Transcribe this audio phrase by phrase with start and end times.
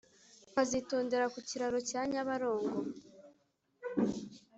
[0.51, 2.79] Nkazitondera ku kiraro cya nyabarongo